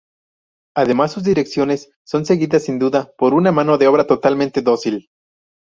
[0.75, 5.11] Además, sus direcciones son seguidas sin duda por una mano de obra totalmente dócil.